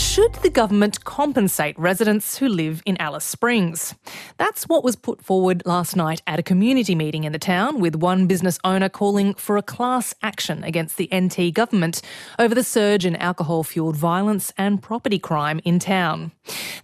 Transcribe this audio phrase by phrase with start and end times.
[0.00, 0.09] much.
[0.10, 3.94] Should the government compensate residents who live in Alice Springs?
[4.38, 7.94] That's what was put forward last night at a community meeting in the town, with
[7.94, 12.02] one business owner calling for a class action against the NT government
[12.40, 16.32] over the surge in alcohol fuelled violence and property crime in town.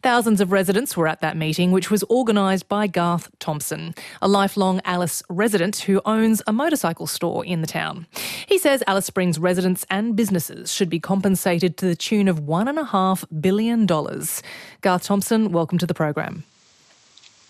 [0.04, 4.80] Thousands of residents were at that meeting, which was organised by Garth Thompson, a lifelong
[4.84, 8.06] Alice resident who owns a motorcycle store in the town.
[8.46, 12.68] He says Alice Springs residents and businesses should be compensated to the tune of one
[12.68, 14.42] and a half billion dollars.
[14.80, 16.44] Garth Thompson, welcome to the program.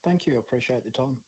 [0.02, 0.36] Thank you.
[0.36, 1.24] I appreciate the time.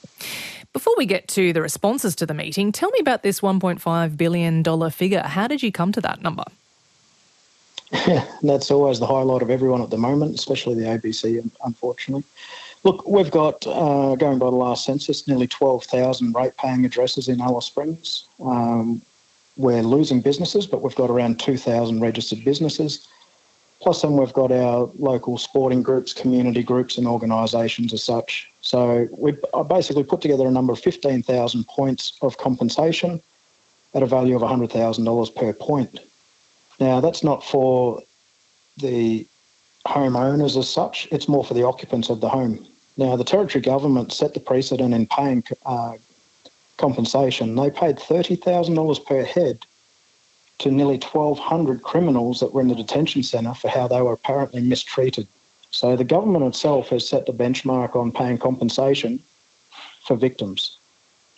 [0.73, 4.91] Before we get to the responses to the meeting, tell me about this $1.5 billion
[4.91, 5.23] figure.
[5.23, 6.45] How did you come to that number?
[8.07, 12.25] Yeah, that's always the highlight of everyone at the moment, especially the ABC, unfortunately.
[12.85, 17.41] Look, we've got, uh, going by the last census, nearly 12,000 rate paying addresses in
[17.41, 18.27] Alice Springs.
[18.41, 19.03] Um,
[19.57, 23.09] we're losing businesses, but we've got around 2,000 registered businesses.
[23.81, 28.51] Plus, then we've got our local sporting groups, community groups, and organisations as such.
[28.61, 29.37] So we
[29.69, 33.23] basically put together a number of 15,000 points of compensation
[33.95, 36.01] at a value of $100,000 per point.
[36.81, 38.03] Now, that's not for
[38.77, 39.27] the
[39.87, 42.67] homeowners as such, it's more for the occupants of the home.
[42.97, 45.95] Now, the Territory Government set the precedent in paying uh,
[46.77, 47.55] compensation.
[47.55, 49.65] They paid $30,000 per head
[50.59, 54.61] to nearly 1,200 criminals that were in the detention centre for how they were apparently
[54.61, 55.27] mistreated.
[55.71, 59.23] So the government itself has set the benchmark on paying compensation
[60.05, 60.79] for victims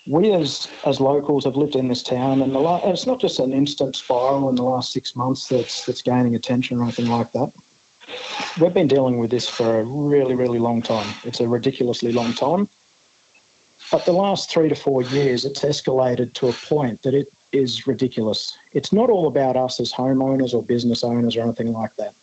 [0.06, 3.38] we as as locals have lived in this town, and, la- and it's not just
[3.38, 7.30] an instant spiral in the last six months that's that's gaining attention or anything like
[7.32, 7.52] that.
[8.60, 11.14] We've been dealing with this for a really, really long time.
[11.24, 12.68] It's a ridiculously long time.
[13.92, 17.86] But the last three to four years, it's escalated to a point that it is
[17.86, 18.56] ridiculous.
[18.72, 22.14] It's not all about us as homeowners or business owners or anything like that.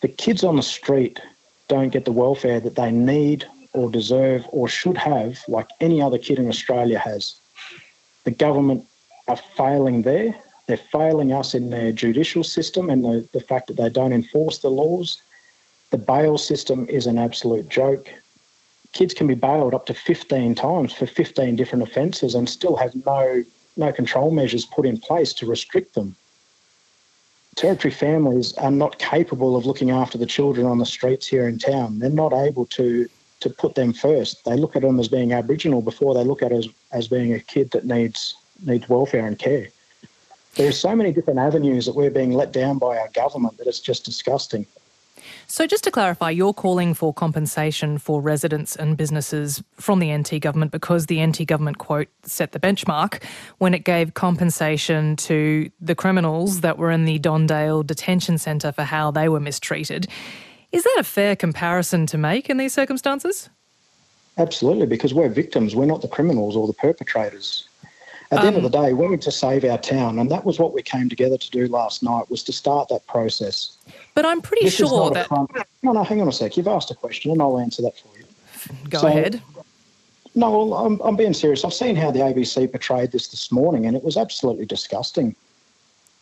[0.00, 1.20] The kids on the street
[1.66, 6.18] don't get the welfare that they need or deserve or should have, like any other
[6.18, 7.34] kid in Australia has.
[8.24, 8.86] The government
[9.26, 10.34] are failing there.
[10.66, 14.58] They're failing us in their judicial system and the, the fact that they don't enforce
[14.58, 15.20] the laws.
[15.90, 18.08] The bail system is an absolute joke.
[18.92, 22.94] Kids can be bailed up to 15 times for 15 different offences and still have
[23.06, 23.44] no,
[23.78, 26.16] no control measures put in place to restrict them.
[27.56, 31.58] Territory families are not capable of looking after the children on the streets here in
[31.58, 31.98] town.
[31.98, 33.08] They're not able to
[33.40, 34.44] to put them first.
[34.44, 37.32] They look at them as being Aboriginal before they look at it as, as being
[37.32, 38.34] a kid that needs
[38.64, 39.68] needs welfare and care.
[40.56, 43.68] There are so many different avenues that we're being let down by our government that
[43.68, 44.66] it's just disgusting.
[45.46, 50.40] So, just to clarify, you're calling for compensation for residents and businesses from the NT
[50.40, 53.22] government because the NT government, quote, set the benchmark
[53.58, 58.72] when it gave compensation to the criminals that were in the Don Dale detention centre
[58.72, 60.06] for how they were mistreated.
[60.72, 63.48] Is that a fair comparison to make in these circumstances?
[64.36, 65.74] Absolutely, because we're victims.
[65.74, 67.67] We're not the criminals or the perpetrators.
[68.30, 70.30] At the um, end of the um, day, we need to save our town, and
[70.30, 72.30] that was what we came together to do last night.
[72.30, 73.78] Was to start that process.
[74.14, 75.30] But I'm pretty this sure that.
[75.82, 76.56] No, no, hang on a sec.
[76.56, 78.24] You've asked a question, and I'll answer that for you.
[78.90, 79.40] Go so, ahead.
[80.34, 81.64] No, well, I'm, I'm being serious.
[81.64, 85.34] I've seen how the ABC portrayed this this morning, and it was absolutely disgusting.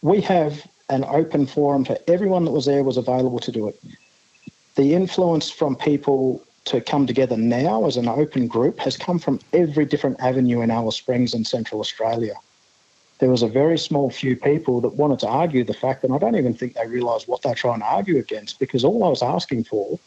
[0.03, 3.81] We have an open forum for everyone that was there was available to do it
[4.77, 9.41] the influence from people to come together now as an open group has come from
[9.53, 12.35] every different avenue in Alice Springs and Central Australia.
[13.19, 16.19] There was a very small few people that wanted to argue the fact, and I
[16.19, 19.23] don't even think they realised what they're trying to argue against, because all I was
[19.23, 19.99] asking for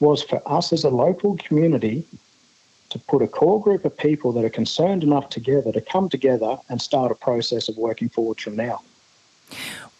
[0.00, 2.04] was for us as a local community
[2.90, 6.58] to put a core group of people that are concerned enough together to come together
[6.68, 8.82] and start a process of working forward from now.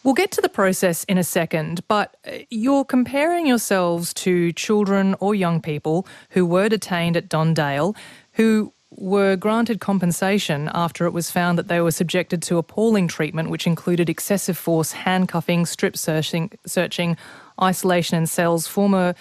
[0.06, 5.16] We'll get to the process in a second, but uh, you're comparing yourselves to children
[5.18, 7.96] or young people who were detained at Don Dale,
[8.34, 13.50] who were granted compensation after it was found that they were subjected to appalling treatment,
[13.50, 17.16] which included excessive force, handcuffing, strip searching, searching
[17.60, 18.68] isolation in cells.
[18.68, 19.12] Former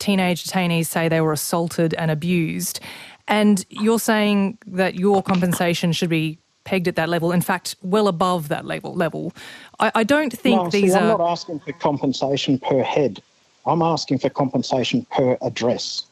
[0.00, 2.80] teenage detainees say they were assaulted and abused.
[3.28, 7.32] And you're saying that your compensation should be pegged at that level.
[7.32, 8.94] In fact, well above that level.
[8.94, 9.32] Level.
[9.78, 11.02] I, I don't think no, these see, are.
[11.02, 13.22] I'm not asking for compensation per head.
[13.66, 16.04] I'm asking for compensation per address.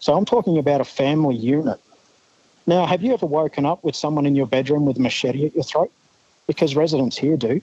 [0.00, 1.80] So I'm talking about a family unit.
[2.66, 5.54] Now, have you ever woken up with someone in your bedroom with a machete at
[5.54, 5.92] your throat?
[6.46, 7.60] Because residents here do.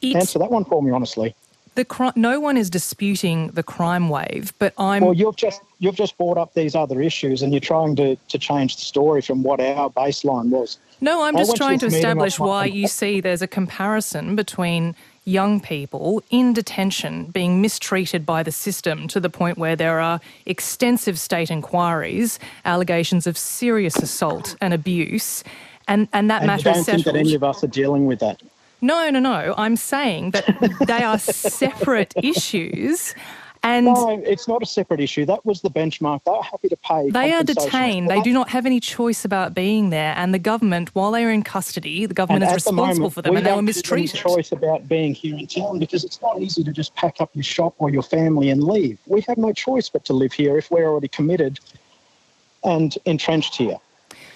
[0.00, 1.34] It's, Answer that one for me, honestly.
[1.74, 5.04] The cri- no one is disputing the crime wave, but I'm.
[5.04, 8.38] Well, you've just you've just brought up these other issues and you're trying to, to
[8.38, 10.78] change the story from what our baseline was.
[11.00, 14.94] No, I'm just trying to, establish why you see there's a comparison between
[15.24, 20.20] young people in detention being mistreated by the system to the point where there are
[20.46, 25.42] extensive state inquiries, allegations of serious assault and abuse,
[25.88, 26.88] and, and that and matter is settled.
[26.88, 28.40] I don't think that any of us are dealing with that.
[28.80, 29.54] No, no, no.
[29.58, 30.44] I'm saying that
[30.86, 33.16] they are separate issues.
[33.64, 35.24] And no, it's not a separate issue.
[35.24, 36.24] That was the benchmark.
[36.24, 37.10] They are happy to pay.
[37.10, 38.10] They are detained.
[38.10, 40.14] They do not have any choice about being there.
[40.16, 43.36] And the government, while they are in custody, the government is responsible moment, for them,
[43.36, 44.16] and they were mistreated.
[44.20, 47.30] Have choice about being here in town because it's not easy to just pack up
[47.34, 48.98] your shop or your family and leave.
[49.06, 51.60] We have no choice but to live here if we're already committed
[52.64, 53.78] and entrenched here.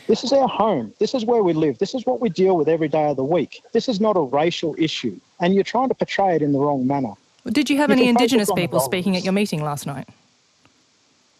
[0.07, 0.95] This is our home.
[1.01, 1.79] This is where we live.
[1.79, 3.61] This is what we deal with every day of the week.
[3.73, 6.87] This is not a racial issue, and you're trying to portray it in the wrong
[6.87, 7.15] manner.
[7.47, 10.09] Did you have you any Indigenous people speaking at your meeting last night?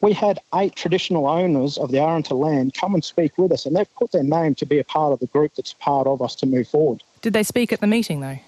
[0.01, 3.75] We had eight traditional owners of the Arunta land come and speak with us, and
[3.75, 6.35] they've put their name to be a part of the group that's part of us
[6.37, 7.03] to move forward.
[7.23, 8.39] Did they speak at the meeting, though?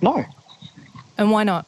[0.00, 0.24] No.
[1.18, 1.66] And why not?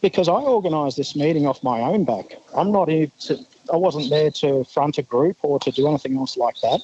[0.00, 2.34] Because I organised this meeting off my own back.
[2.56, 3.38] I'm not here to,
[3.72, 6.80] I wasn't there to front a group or to do anything else like that.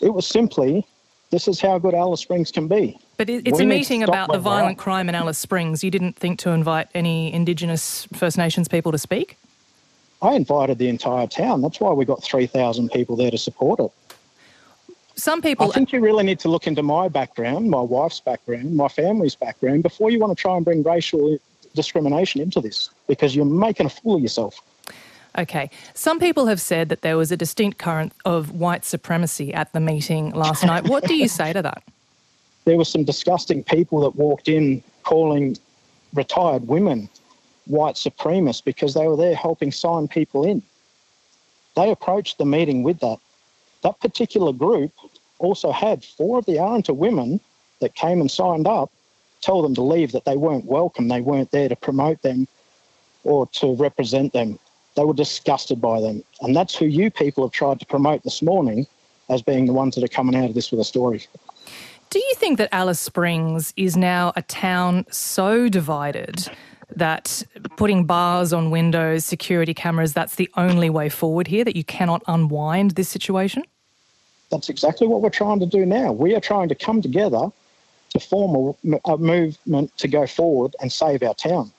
[0.00, 0.84] It was simply,
[1.30, 2.98] this is how good Alice Springs can be.
[3.22, 5.84] But it's we a meeting about the violent crime in Alice Springs.
[5.84, 9.38] You didn't think to invite any Indigenous First Nations people to speak?
[10.22, 11.62] I invited the entire town.
[11.62, 13.92] That's why we got 3,000 people there to support it.
[15.14, 15.68] Some people.
[15.68, 19.36] I think you really need to look into my background, my wife's background, my family's
[19.36, 21.38] background, before you want to try and bring racial
[21.76, 24.60] discrimination into this, because you're making a fool of yourself.
[25.38, 25.70] Okay.
[25.94, 29.78] Some people have said that there was a distinct current of white supremacy at the
[29.78, 30.88] meeting last night.
[30.88, 31.84] What do you say to that?
[32.64, 35.56] there were some disgusting people that walked in calling
[36.14, 37.08] retired women
[37.66, 40.62] white supremacists because they were there helping sign people in.
[41.76, 43.18] They approached the meeting with that.
[43.82, 44.92] That particular group
[45.38, 47.40] also had four of the Arunta women
[47.80, 48.90] that came and signed up
[49.40, 52.46] tell them to leave, that they weren't welcome, they weren't there to promote them
[53.24, 54.58] or to represent them.
[54.94, 56.22] They were disgusted by them.
[56.42, 58.86] And that's who you people have tried to promote this morning
[59.28, 61.26] as being the ones that are coming out of this with a story.
[62.12, 66.46] Do you think that Alice Springs is now a town so divided
[66.94, 67.42] that
[67.78, 72.22] putting bars on windows, security cameras, that's the only way forward here, that you cannot
[72.28, 73.62] unwind this situation?
[74.50, 76.12] That's exactly what we're trying to do now.
[76.12, 77.50] We are trying to come together
[78.10, 81.72] to form a, a movement to go forward and save our town.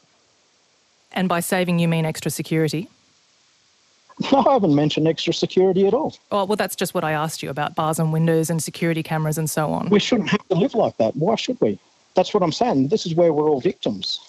[1.12, 2.90] And by saving, you mean extra security?
[4.32, 6.16] No, I haven't mentioned extra security at all.
[6.32, 9.38] Oh, well, that's just what I asked you about bars and windows and security cameras
[9.38, 9.90] and so on.
[9.90, 11.16] We shouldn't have to live like that.
[11.16, 11.78] Why should we?
[12.16, 12.88] That's what I'm saying.
[12.90, 14.20] This is where we're all victims.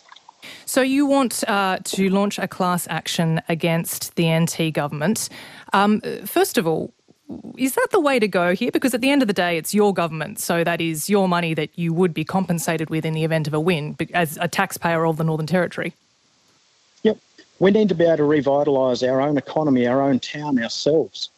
[0.67, 5.29] So you want uh, to launch a class action against the NT government.
[5.73, 6.93] Um, first of all,
[7.57, 8.71] is that the way to go here?
[8.71, 11.55] Because at the end of the day, it's your government, so that is your money
[11.55, 15.07] that you would be compensated with in the event of a win as a taxpayer
[15.07, 15.95] of the Northern Territory.
[17.59, 21.31] We need to be able to revitalise our own economy, our own town ourselves.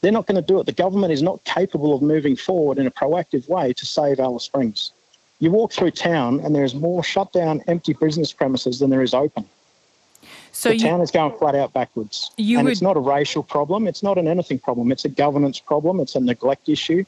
[0.00, 0.66] They're not going to do it.
[0.66, 4.44] The government is not capable of moving forward in a proactive way to save Alice
[4.44, 4.92] Springs.
[5.40, 9.14] You walk through town and there's more shut down, empty business premises than there is
[9.14, 9.46] open.
[10.52, 12.30] So the you, town is going flat out backwards.
[12.58, 15.58] and would, it's not a racial problem, it's not an anything problem, it's a governance
[15.58, 17.04] problem, it's a neglect issue,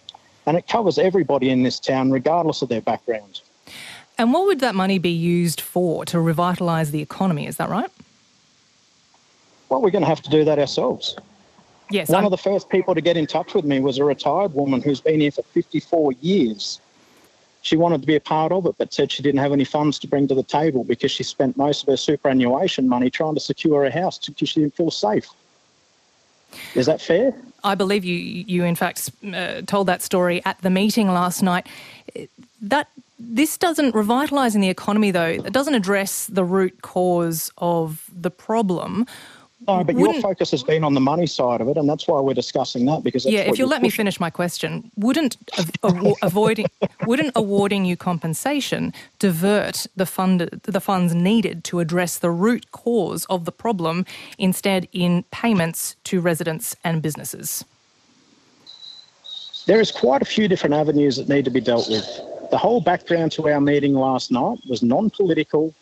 [0.47, 3.41] and it covers everybody in this town, regardless of their background.
[4.19, 7.47] And what would that money be used for to revitalise the economy?
[7.47, 7.91] Is that right?
[9.69, 11.17] Well, we're going to have to do that ourselves.
[11.91, 12.09] Yes.
[12.09, 12.25] One I'm...
[12.27, 15.01] of the first people to get in touch with me was a retired woman who's
[15.01, 16.81] been here for 54 years.
[17.63, 19.99] She wanted to be a part of it, but said she didn't have any funds
[20.01, 23.41] to bring to the table because she spent most of her superannuation money trying to
[23.41, 25.29] secure a house because she didn't feel safe.
[26.77, 27.35] Is that fair?
[27.65, 28.17] I believe you.
[28.17, 31.67] You in fact uh, told that story at the meeting last night.
[32.63, 35.27] That this doesn't revitalising the economy, though.
[35.27, 39.07] It doesn't address the root cause of the problem.
[39.69, 42.07] No, but wouldn't, your focus has been on the money side of it, and that's
[42.07, 43.03] why we're discussing that.
[43.03, 45.37] Because yeah, if you'll let me finish my question, wouldn't
[46.23, 46.67] avoiding
[47.07, 53.25] wouldn't awarding you compensation divert the fund the funds needed to address the root cause
[53.27, 54.07] of the problem
[54.39, 57.65] instead in payments to residents and businesses?
[59.67, 62.05] There is quite a few different avenues that need to be dealt with.
[62.53, 65.75] The whole background to our meeting last night was non-political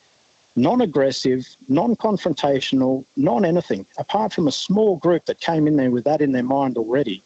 [0.56, 5.90] non aggressive, non confrontational, non anything, apart from a small group that came in there
[5.90, 7.22] with that in their mind already.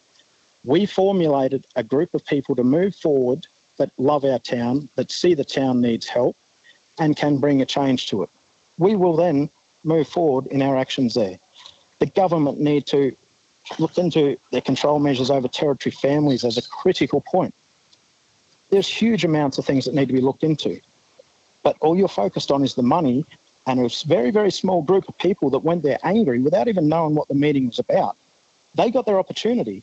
[0.65, 5.35] We formulated a group of people to move forward that love our town, that see
[5.35, 6.37] the town needs help,
[6.99, 8.31] and can bring a change to it.
[8.77, 9.51] We will then
[9.85, 11.39] move forward in our actions there.
[12.01, 13.17] The government need to
[13.79, 17.55] look into their control measures over territory families as a critical point.
[18.71, 20.81] There's huge amounts of things that need to be looked into.
[21.62, 23.27] But all you're focused on is the money
[23.67, 27.15] and a very, very small group of people that went there angry without even knowing
[27.15, 28.17] what the meeting was about.
[28.75, 29.83] They got their opportunity.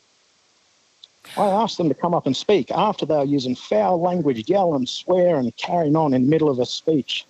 [1.36, 4.74] I asked them to come up and speak after they were using foul language, yell
[4.74, 7.26] and swear and carrying on in the middle of a speech.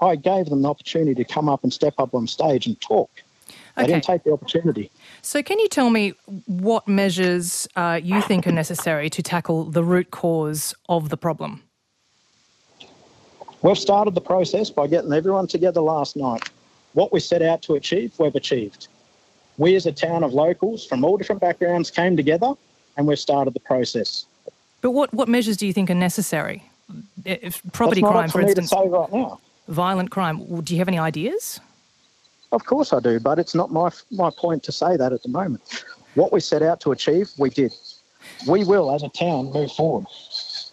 [0.00, 3.10] I gave them the opportunity to come up and step up on stage and talk.
[3.76, 3.92] They Okay.
[3.92, 4.90] didn't take the opportunity.
[5.22, 6.14] So, can you tell me
[6.46, 11.62] what measures uh, you think are necessary to tackle the root cause of the problem?
[13.62, 16.48] We've started the process by getting everyone together last night.
[16.92, 18.88] What we set out to achieve, we've achieved.
[19.56, 22.52] We as a town of locals from all different backgrounds came together
[22.96, 24.26] and we've started the process.
[24.80, 26.62] But what, what measures do you think are necessary?
[27.24, 29.32] If property crime, for for instance, right
[29.66, 31.60] violent crime, do you have any ideas?
[32.52, 35.28] Of course I do, but it's not my my point to say that at the
[35.28, 35.84] moment.
[36.14, 37.74] What we set out to achieve, we did.
[38.48, 40.06] We will, as a town, move forward.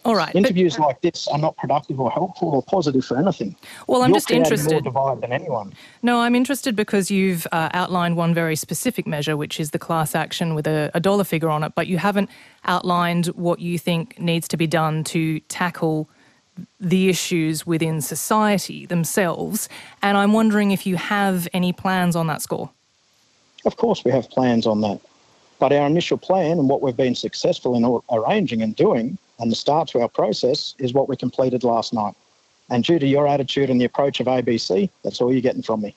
[0.06, 0.32] All right.
[0.32, 3.56] but- Interviews like this are not productive or helpful or positive for anything.
[3.86, 4.70] well, I'm You're just interested.
[4.72, 5.72] more divide than anyone.
[6.02, 10.14] No, I'm interested because you've uh, outlined one very specific measure, which is the class
[10.14, 12.30] action with a, a dollar figure on it, but you haven't
[12.64, 16.08] outlined what you think needs to be done to tackle
[16.80, 19.68] the issues within society themselves.
[20.02, 22.70] And I'm wondering if you have any plans on that score.
[23.64, 25.00] Of course, we have plans on that.
[25.58, 29.56] But our initial plan and what we've been successful in arranging and doing, and the
[29.56, 32.14] start to our process, is what we completed last night.
[32.68, 35.82] And due to your attitude and the approach of ABC, that's all you're getting from
[35.82, 35.94] me.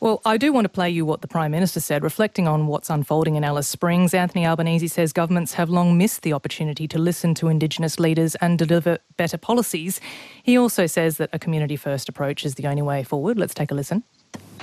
[0.00, 2.88] Well, I do want to play you what the Prime Minister said, reflecting on what's
[2.88, 4.14] unfolding in Alice Springs.
[4.14, 8.58] Anthony Albanese says governments have long missed the opportunity to listen to Indigenous leaders and
[8.58, 10.00] deliver better policies.
[10.42, 13.38] He also says that a community first approach is the only way forward.
[13.38, 14.02] Let's take a listen.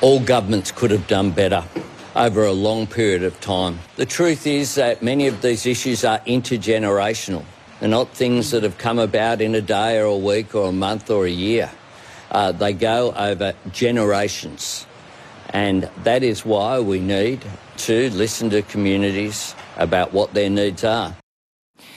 [0.01, 1.63] All governments could have done better
[2.17, 3.79] over a long period of time.
[3.95, 7.45] The truth is that many of these issues are intergenerational.
[7.79, 10.71] They're not things that have come about in a day or a week or a
[10.71, 11.71] month or a year.
[12.31, 14.87] Uh, they go over generations.
[15.51, 17.45] And that is why we need
[17.77, 21.15] to listen to communities about what their needs are.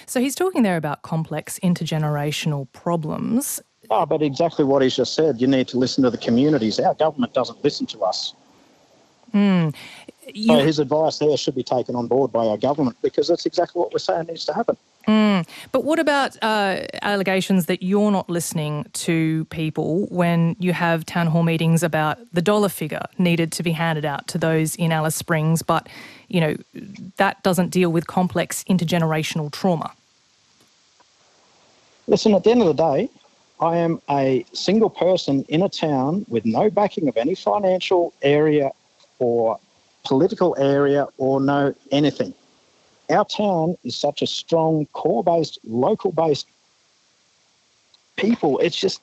[0.07, 3.61] So he's talking there about complex intergenerational problems.
[3.89, 5.41] Oh, but exactly what he's just said.
[5.41, 6.79] You need to listen to the communities.
[6.79, 8.35] Our government doesn't listen to us.
[10.33, 13.47] You, So his advice there should be taken on board by our government because that's
[13.47, 14.77] exactly what we're saying needs to happen.
[15.73, 21.27] but what about uh, allegations that you're not listening to people when you have town
[21.27, 25.17] hall meetings about the dollar figure needed to be handed out to those in Alice
[25.17, 25.89] Springs, but
[26.29, 26.57] you know
[27.17, 29.93] that doesn't deal with complex intergenerational trauma?
[32.07, 33.09] Listen, at the end of the day,
[33.61, 38.73] I am a single person in a town with no backing of any financial area
[39.19, 39.59] or
[40.05, 42.35] political area or know anything.
[43.11, 46.47] Our town is such a strong, core based, local based
[48.17, 48.59] people.
[48.61, 49.01] It's just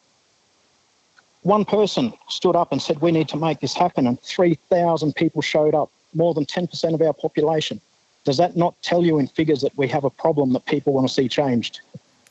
[1.43, 5.41] one person stood up and said, We need to make this happen, and 3,000 people
[5.41, 7.81] showed up, more than 10% of our population.
[8.23, 11.07] Does that not tell you in figures that we have a problem that people want
[11.07, 11.81] to see changed?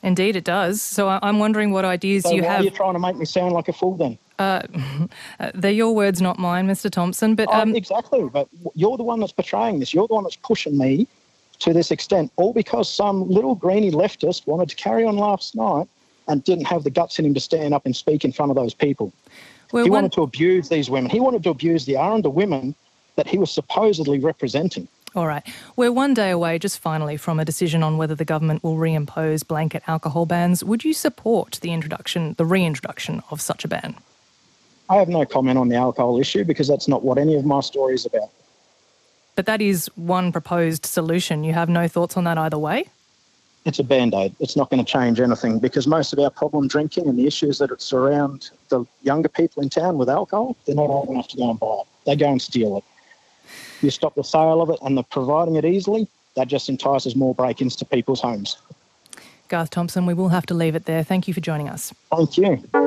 [0.03, 0.81] Indeed, it does.
[0.81, 2.61] So I'm wondering what ideas So you why have.
[2.61, 4.17] are you trying to make me sound like a fool then?
[5.39, 6.89] Uh, they're your words, not mine, Mr.
[6.89, 7.35] Thompson.
[7.35, 9.93] But Um, um, exactly, but you're the one that's portraying this.
[9.93, 11.07] You're the one that's pushing me
[11.59, 15.87] to this extent, all because some little greeny leftist wanted to carry on last night
[16.27, 18.55] and didn't have the guts in him to stand up and speak in front of
[18.55, 19.11] those people.
[19.71, 21.09] we're he one- wanted to abuse these women.
[21.09, 22.75] He wanted to abuse the Aranda women
[23.15, 24.87] that he was supposedly representing.
[25.15, 25.43] All right.
[25.75, 29.45] We're one day away, just finally, from a decision on whether the government will reimpose
[29.47, 30.63] blanket alcohol bans.
[30.63, 33.95] Would you support the introduction, the reintroduction of such a ban?
[34.89, 37.59] I have no comment on the alcohol issue because that's not what any of my
[37.59, 38.29] story is about.
[39.35, 41.43] But that is one proposed solution.
[41.43, 42.85] You have no thoughts on that either way?
[43.65, 44.33] It's a band aid.
[44.39, 47.57] It's not going to change anything because most of our problem drinking and the issues
[47.59, 51.49] that surround the younger people in town with alcohol, they're not old enough to go
[51.49, 51.87] and buy it.
[52.05, 52.83] They go and steal it.
[53.81, 57.35] You stop the sale of it and the providing it easily, that just entices more
[57.35, 58.57] break ins to people's homes.
[59.49, 61.03] Garth Thompson, we will have to leave it there.
[61.03, 61.93] Thank you for joining us.
[62.09, 62.86] Thank you.